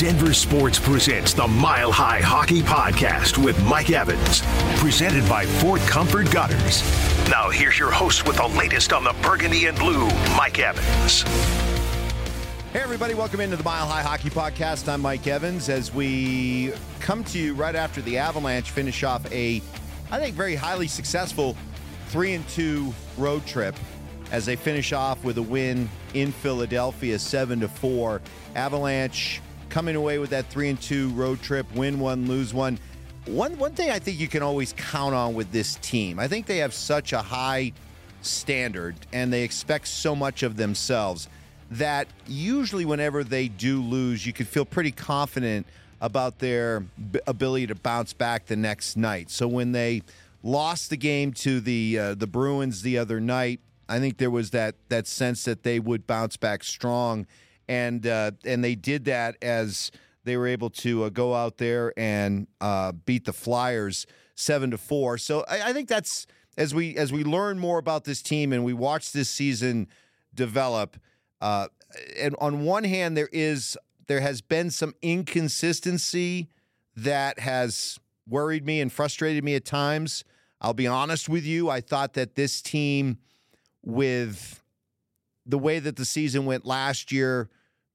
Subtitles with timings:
[0.00, 4.40] Denver Sports presents the Mile High Hockey Podcast with Mike Evans,
[4.80, 6.82] presented by Fort Comfort Gutters.
[7.28, 11.20] Now, here's your host with the latest on the Burgundy and Blue, Mike Evans.
[12.72, 14.88] Hey, everybody, welcome into the Mile High Hockey Podcast.
[14.90, 19.60] I'm Mike Evans as we come to you right after the Avalanche finish off a,
[20.10, 21.58] I think, very highly successful
[22.06, 23.76] 3 and 2 road trip
[24.32, 28.22] as they finish off with a win in Philadelphia 7 to 4.
[28.54, 32.78] Avalanche coming away with that 3 and 2 road trip, win one, lose one.
[33.26, 36.18] One one thing I think you can always count on with this team.
[36.18, 37.72] I think they have such a high
[38.22, 41.28] standard and they expect so much of themselves
[41.70, 45.66] that usually whenever they do lose, you can feel pretty confident
[46.00, 46.84] about their
[47.26, 49.30] ability to bounce back the next night.
[49.30, 50.02] So when they
[50.42, 54.50] lost the game to the uh, the Bruins the other night, I think there was
[54.50, 57.26] that that sense that they would bounce back strong,
[57.70, 59.92] and uh, and they did that as
[60.24, 64.78] they were able to uh, go out there and uh, beat the Flyers seven to
[64.78, 65.16] four.
[65.16, 66.26] So I, I think that's
[66.58, 69.86] as we as we learn more about this team and we watch this season
[70.34, 70.98] develop.
[71.40, 71.68] Uh,
[72.18, 73.78] and on one hand, there is
[74.08, 76.48] there has been some inconsistency
[76.96, 80.24] that has worried me and frustrated me at times.
[80.60, 81.70] I'll be honest with you.
[81.70, 83.18] I thought that this team,
[83.82, 84.60] with
[85.46, 87.48] the way that the season went last year,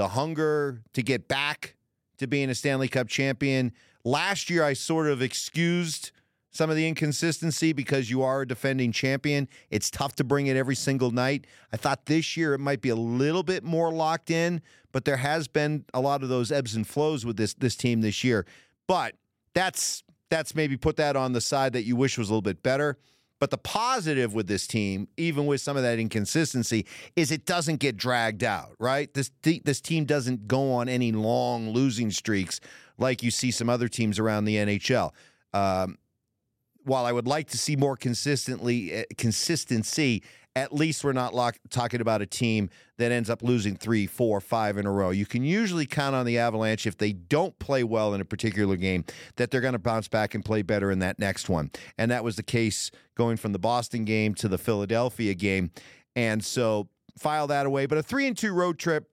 [0.00, 1.74] the hunger to get back
[2.16, 3.70] to being a Stanley Cup champion.
[4.02, 6.10] Last year, I sort of excused
[6.50, 9.46] some of the inconsistency because you are a defending champion.
[9.68, 11.46] It's tough to bring it every single night.
[11.70, 15.18] I thought this year it might be a little bit more locked in, but there
[15.18, 18.46] has been a lot of those ebbs and flows with this this team this year.
[18.88, 19.16] But
[19.52, 22.62] that's that's maybe put that on the side that you wish was a little bit
[22.62, 22.96] better.
[23.40, 27.80] But the positive with this team, even with some of that inconsistency, is it doesn't
[27.80, 29.12] get dragged out, right?
[29.12, 32.60] This this team doesn't go on any long losing streaks
[32.98, 35.12] like you see some other teams around the NHL.
[35.54, 35.96] Um,
[36.84, 40.22] while I would like to see more consistently uh, consistency,
[40.56, 44.40] at least we're not lock, talking about a team that ends up losing three, four,
[44.40, 45.10] five in a row.
[45.10, 48.76] You can usually count on the Avalanche if they don't play well in a particular
[48.76, 49.04] game
[49.36, 51.70] that they're going to bounce back and play better in that next one.
[51.96, 55.70] And that was the case going from the Boston game to the Philadelphia game.
[56.16, 57.86] And so file that away.
[57.86, 59.08] But a three and two road trip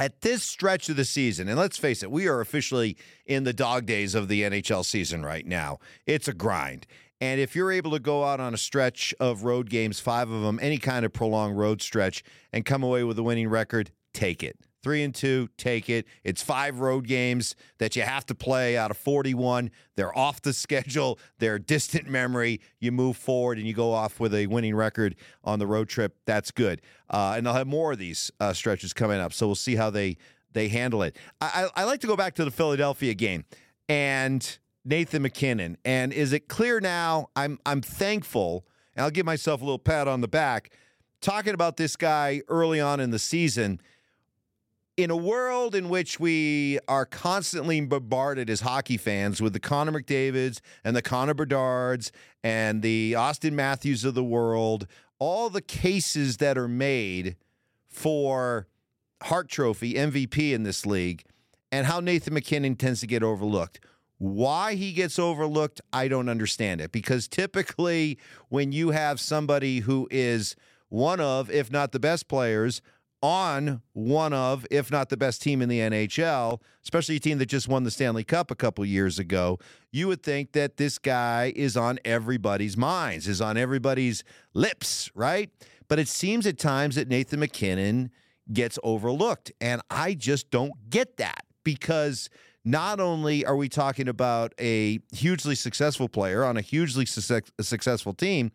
[0.00, 3.52] at this stretch of the season, and let's face it, we are officially in the
[3.52, 5.78] dog days of the NHL season right now.
[6.06, 6.86] It's a grind.
[7.20, 10.42] And if you're able to go out on a stretch of road games, five of
[10.42, 14.42] them, any kind of prolonged road stretch, and come away with a winning record, take
[14.42, 14.58] it.
[14.82, 16.06] Three and two, take it.
[16.24, 19.70] It's five road games that you have to play out of 41.
[19.96, 22.60] They're off the schedule, they're distant memory.
[22.80, 26.18] You move forward and you go off with a winning record on the road trip.
[26.26, 26.82] That's good.
[27.08, 29.32] Uh, and they'll have more of these uh, stretches coming up.
[29.32, 30.18] So we'll see how they
[30.52, 31.16] they handle it.
[31.40, 33.44] I, I, I like to go back to the Philadelphia game
[33.88, 35.78] and Nathan MacKinnon.
[35.84, 37.28] And is it clear now?
[37.34, 40.70] I'm I'm thankful, and I'll give myself a little pat on the back.
[41.20, 43.80] Talking about this guy early on in the season
[44.96, 49.92] in a world in which we are constantly bombarded as hockey fans with the Connor
[49.92, 52.10] McDavids and the Connor Bedards
[52.42, 54.86] and the Auston Matthews of the world,
[55.18, 57.36] all the cases that are made
[57.88, 58.68] for
[59.22, 61.24] Hart Trophy MVP in this league,
[61.72, 63.80] and how Nathan MacKinnon tends to get overlooked.
[64.18, 66.92] Why he gets overlooked, I don't understand it.
[66.92, 70.56] Because typically, when you have somebody who is
[70.88, 72.80] one of, if not the best players
[73.20, 77.46] on one of, if not the best team in the NHL, especially a team that
[77.46, 79.58] just won the Stanley Cup a couple years ago,
[79.90, 85.50] you would think that this guy is on everybody's minds, is on everybody's lips, right?
[85.88, 88.10] But it seems at times that Nathan MacKinnon
[88.52, 89.52] gets overlooked.
[89.60, 92.28] And I just don't get that because
[92.64, 98.14] not only are we talking about a hugely successful player on a hugely su- successful
[98.14, 98.52] team,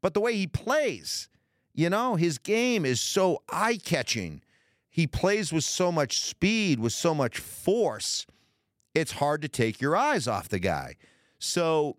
[0.00, 1.28] but the way he plays.
[1.74, 4.42] You know, his game is so eye catching.
[4.90, 8.26] He plays with so much speed, with so much force.
[8.94, 10.96] It's hard to take your eyes off the guy.
[11.38, 11.96] So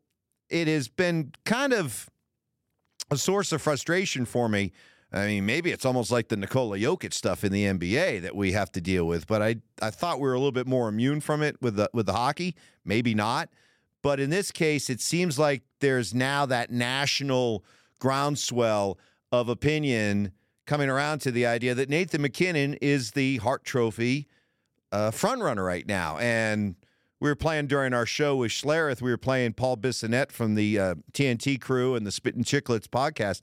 [0.49, 2.09] it has been kind of
[3.09, 4.73] a source of frustration for me.
[5.13, 8.53] I mean, maybe it's almost like the Nikola Jokic stuff in the NBA that we
[8.53, 9.27] have to deal with.
[9.27, 11.89] But I, I thought we were a little bit more immune from it with the
[11.93, 12.55] with the hockey.
[12.83, 13.49] Maybe not.
[14.01, 17.63] But in this case, it seems like there's now that national
[17.99, 18.97] groundswell
[19.31, 20.31] of opinion
[20.65, 24.27] coming around to the idea that Nathan MacKinnon is the Hart Trophy
[24.91, 26.17] uh, frontrunner right now.
[26.17, 26.75] And
[27.19, 29.01] we were playing during our show with Schlereth.
[29.01, 33.41] We were playing Paul Bissonnette from the uh, TNT crew and the Spittin' Chicklets podcast.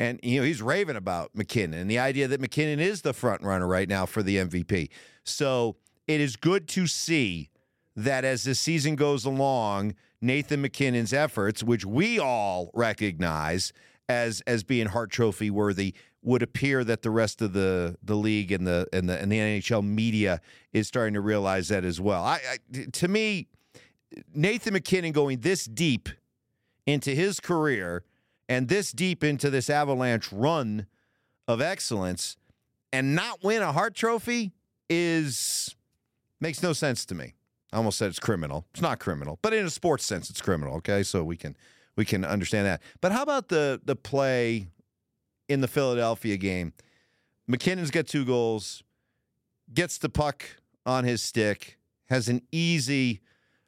[0.00, 3.42] And, you know, he's raving about MacKinnon and the idea that MacKinnon is the front
[3.42, 4.88] runner right now for the MVP.
[5.24, 5.76] So
[6.08, 7.50] it is good to see
[7.96, 13.74] that as the season goes along, Nathan MacKinnon's efforts, which we all recognize
[14.08, 15.92] as as being Hart Trophy worthy,
[16.22, 19.36] would appear that the rest of the the league and the and the and the
[19.36, 20.40] NHL media
[20.72, 22.24] is starting to realize that as well.
[22.24, 23.48] I, I to me,
[24.34, 26.08] Nathan MacKinnon going this deep
[26.86, 28.02] into his career
[28.50, 30.86] and this deep into this Avalanche run
[31.46, 32.36] of excellence
[32.92, 34.52] and not win a Hart Trophy
[34.90, 35.76] is
[36.40, 37.34] makes no sense to me.
[37.72, 38.66] I almost said it's criminal.
[38.72, 40.74] It's not criminal, but in a sports sense, it's criminal.
[40.78, 41.56] Okay, so we can
[41.96, 42.82] we can understand that.
[43.00, 44.66] But how about the the play
[45.48, 46.72] in the Philadelphia game?
[47.46, 48.82] MacKinnon's got two goals,
[49.72, 50.44] gets the puck
[50.84, 53.20] on his stick, has an easy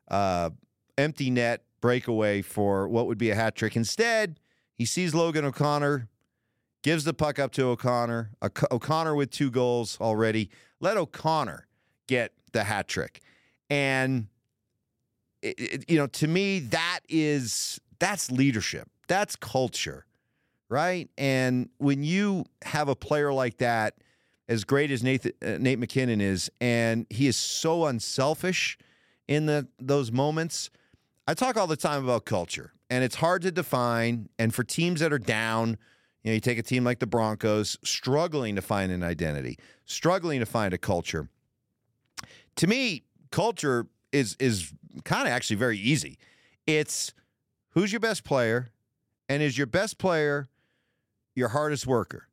[0.09, 0.51] uh,
[0.99, 3.77] empty net breakaway for what would be a hat trick.
[3.77, 4.41] Instead,
[4.83, 6.09] he sees Logan O'Connor,
[6.83, 8.33] gives the puck up to O'Connor.
[8.73, 10.51] O'Connor with two goals already.
[10.81, 11.69] Let O'Connor
[12.09, 13.21] get the hat trick.
[13.71, 14.27] And
[15.41, 18.89] it, it, you know, to me, that is that's leadership.
[19.07, 20.05] That's culture,
[20.69, 21.09] right?
[21.17, 23.95] And when you have a player like that,
[24.49, 28.77] as great as Nate, uh, Nate MacKinnon is, and he is so unselfish
[29.29, 30.71] in the those moments.
[31.29, 34.29] I talk all the time about culture, and it's hard to define.
[34.39, 35.79] And for teams that are down,
[36.23, 40.41] you know, you take a team like the Broncos, struggling to find an identity, struggling
[40.41, 41.31] to find a culture.
[42.57, 44.75] To me, culture is is
[45.05, 46.19] kind of actually very easy.
[46.67, 47.15] It's
[47.71, 48.69] who's your best player,
[49.27, 50.51] and is your best player
[51.35, 52.29] your hardest worker?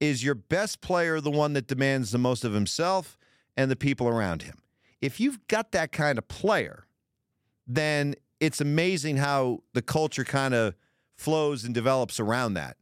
[0.00, 3.18] Is your best player the one that demands the most of himself
[3.58, 4.54] and the people around him?
[5.02, 6.86] If you've got that kind of player,
[7.66, 10.74] then it's amazing how the culture kind of
[11.16, 12.76] flows and develops around that.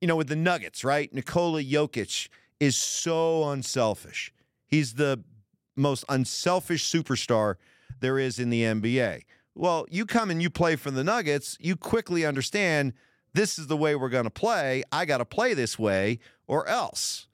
[0.00, 1.12] You know, with the Nuggets, right?
[1.12, 2.28] Nikola Jokic
[2.58, 4.32] is so unselfish.
[4.66, 5.22] He's the
[5.76, 7.56] most unselfish superstar
[8.00, 9.22] there is in the NBA.
[9.54, 12.94] Well, you come and you play for the Nuggets, you quickly understand
[13.34, 14.82] this is the way we're going to play.
[14.90, 17.26] I got to play this way or else.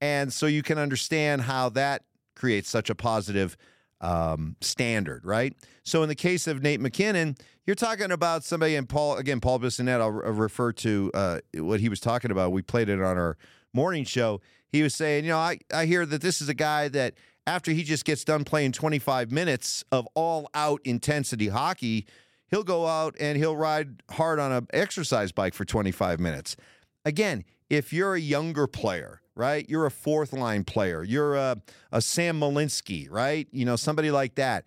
[0.00, 2.02] And so you can understand how that
[2.36, 3.56] creates such a positive
[4.00, 5.54] um, standard, right?
[5.82, 7.36] So in the case of Nate MacKinnon,
[7.66, 11.80] you're talking about somebody, and Paul, again, Paul Bissonnette, I'll, I'll refer to uh, what
[11.80, 12.52] he was talking about.
[12.52, 13.36] We played it on our
[13.72, 14.40] morning show.
[14.68, 17.14] He was saying, you know, I, I hear that this is a guy that
[17.46, 22.06] after he just gets done playing 25 minutes of all out intensity hockey,
[22.48, 26.56] he'll go out and he'll ride hard on an exercise bike for 25 minutes.
[27.04, 29.68] Again, if you're a younger player, right?
[29.68, 31.02] You're a fourth line player.
[31.02, 31.56] You're a,
[31.92, 33.48] a Sam Malinski, right?
[33.52, 34.66] You know, somebody like that.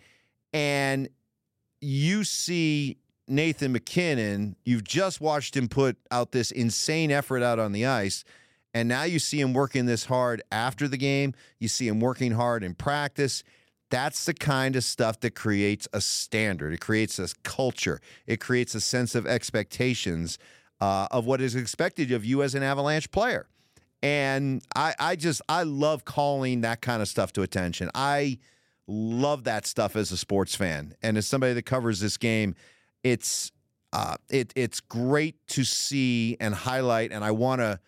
[0.54, 1.10] And
[1.82, 2.98] you see
[3.28, 8.24] Nathan MacKinnon, you've just watched him put out this insane effort out on the ice.
[8.74, 11.34] And now you see him working this hard after the game.
[11.60, 13.44] You see him working hard in practice.
[13.90, 16.74] That's the kind of stuff that creates a standard.
[16.74, 18.02] It creates a culture.
[18.26, 20.38] It creates a sense of expectations
[20.80, 23.48] uh, of what is expected of you as an Avalanche player.
[24.04, 27.90] And I, I just, I love calling that kind of stuff to attention.
[27.96, 28.40] I
[28.88, 30.96] love that stuff as a sports fan.
[31.02, 32.56] And as somebody that covers this game,
[33.04, 33.52] it's,
[33.94, 37.12] uh, it, it's great to see and highlight.
[37.12, 37.80] And I want to,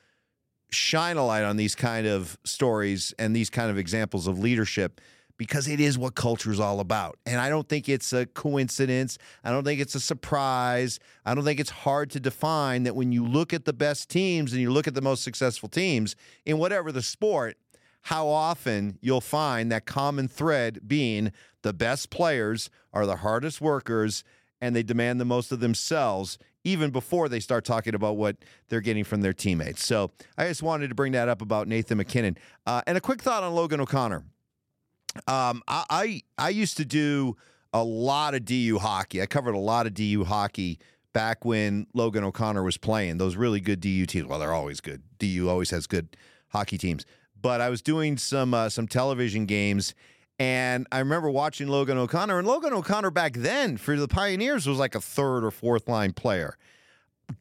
[0.71, 5.01] shine a light on these kind of stories and these kind of examples of leadership
[5.39, 7.17] because it is what culture is all about.
[7.25, 9.17] And I don't think it's a coincidence.
[9.41, 10.99] I don't think it's a surprise.
[11.25, 14.51] I don't think it's hard to define that when you look at the best teams
[14.51, 17.57] and you look at the most successful teams in whatever the sport,
[18.03, 24.25] how often you'll find that common thread being the best players are the hardest workers
[24.59, 28.35] and they demand the most of themselves even before they start talking about what
[28.67, 29.85] they're getting from their teammates.
[29.85, 32.37] So I just wanted to bring that up about Nathan MacKinnon.
[32.65, 34.25] Uh, and a quick thought on Logan O'Connor.
[35.27, 37.35] Um, I, I I used to do
[37.73, 39.21] a lot of DU hockey.
[39.21, 40.79] I covered a lot of DU hockey
[41.13, 43.17] back when Logan O'Connor was playing.
[43.17, 44.27] Those really good DU teams.
[44.27, 45.03] Well, they're always good.
[45.17, 46.15] DU always has good
[46.49, 47.05] hockey teams.
[47.41, 49.95] But I was doing some uh, some television games,
[50.37, 54.77] and I remember watching Logan O'Connor, and Logan O'Connor back then for the Pioneers was
[54.77, 56.57] like a third or fourth line player.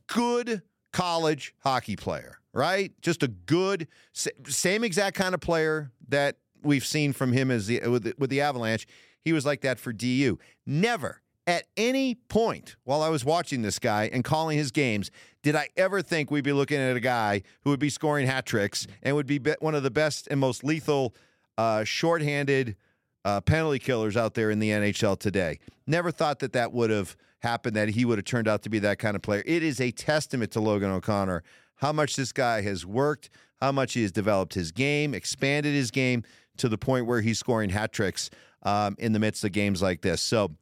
[0.07, 2.93] Good college hockey player, right?
[3.03, 7.81] Just a good, same exact kind of player that we've seen from him as the,
[7.89, 8.87] with, the, with the Avalanche.
[9.25, 10.39] He was like that for DU.
[10.67, 15.11] Never at any point while I was watching this guy and calling his games
[15.43, 18.45] did I ever think we'd be looking at a guy who would be scoring hat
[18.45, 21.15] tricks and would be one of the best and most lethal
[21.57, 22.77] uh, shorthanded
[23.25, 25.59] uh, penalty killers out there in the NHL today.
[25.87, 28.79] Never thought that that would have happened, that he would have turned out to be
[28.81, 29.43] that kind of player.
[29.47, 31.43] It is a testament to Logan O'Connor
[31.77, 35.91] how much this guy has worked, how much he has developed his game, expanded his
[35.91, 36.25] game
[36.59, 38.31] to the point where he's scoring hat tricks
[38.63, 40.21] um, in the midst of games like this.
[40.21, 40.53] So,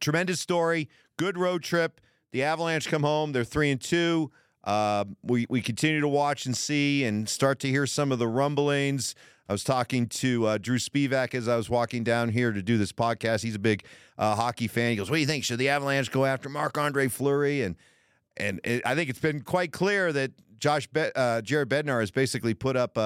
[0.00, 0.88] tremendous story.
[1.16, 2.00] Good road trip.
[2.32, 3.32] The Avalanche come home.
[3.32, 4.30] They're three and two.
[4.64, 8.26] Uh, we we continue to watch and see and start to hear some of the
[8.26, 9.14] rumblings.
[9.48, 12.78] I was talking to uh, Drew Spivak as I was walking down here to do
[12.78, 13.42] this podcast.
[13.42, 13.84] He's a big
[14.16, 14.90] uh, hockey fan.
[14.90, 15.44] He goes, "What do you think?
[15.44, 17.76] Should the Avalanche go after Marc Andre Fleury?" And
[18.36, 22.10] and it, I think it's been quite clear that Josh Be- uh, Jared Bednar has
[22.10, 22.98] basically put up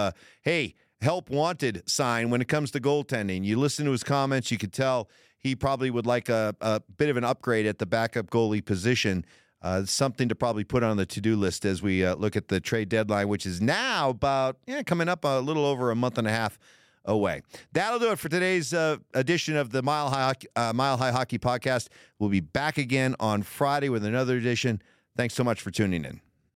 [0.43, 3.45] "Hey, help wanted" sign when it comes to goaltending.
[3.45, 7.09] You listen to his comments, you could tell he probably would like a, a bit
[7.09, 9.25] of an upgrade at the backup goalie position.
[9.61, 12.61] Uh, something to probably put on the to-do list as we uh, look at the
[12.61, 16.29] trade deadline, which is now about yeah, coming up a little over a month and
[16.29, 16.59] a half
[17.05, 17.43] away.
[17.73, 21.39] That'll do it for today's uh, edition of the Mile High uh, Mile High Hockey
[21.39, 21.89] Podcast.
[22.19, 24.81] We'll be back again on Friday with another edition.
[25.17, 26.21] Thanks so much for tuning in.